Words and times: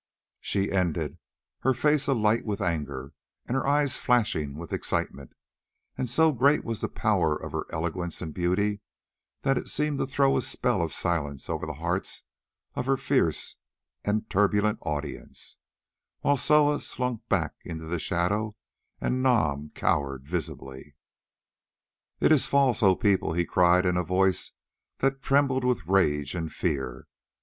She 0.39 0.71
ended, 0.71 1.19
her 1.59 1.75
face 1.75 2.07
alight 2.07 2.43
with 2.43 2.59
anger 2.59 3.13
and 3.45 3.53
her 3.53 3.67
eyes 3.67 3.97
flashing 3.99 4.55
with 4.57 4.73
excitement, 4.73 5.33
and 5.95 6.09
so 6.09 6.31
great 6.31 6.63
was 6.65 6.81
the 6.81 6.89
power 6.89 7.35
of 7.37 7.51
her 7.51 7.65
eloquence 7.69 8.19
and 8.19 8.33
beauty 8.33 8.81
that 9.43 9.59
it 9.59 9.67
seemed 9.67 9.99
to 9.99 10.07
throw 10.07 10.35
a 10.35 10.41
spell 10.41 10.81
of 10.81 10.91
silence 10.91 11.51
over 11.51 11.67
the 11.67 11.75
hearts 11.75 12.23
of 12.73 12.87
her 12.87 12.97
fierce 12.97 13.57
and 14.03 14.27
turbulent 14.27 14.79
audience, 14.81 15.57
while 16.21 16.35
Soa 16.35 16.79
slunk 16.79 17.21
back 17.29 17.53
into 17.63 17.85
the 17.85 17.99
shadow 17.99 18.55
and 18.99 19.21
Nam 19.21 19.69
cowered 19.75 20.27
visibly. 20.27 20.95
"It 22.19 22.31
is 22.31 22.47
false, 22.47 22.81
O 22.81 22.95
people," 22.95 23.33
he 23.33 23.45
cried 23.45 23.85
in 23.85 23.97
a 23.97 24.03
voice 24.03 24.51
that 24.97 25.21
trembled 25.21 25.63
with 25.63 25.85
rage 25.85 26.33
and 26.33 26.51
fear. 26.51 27.05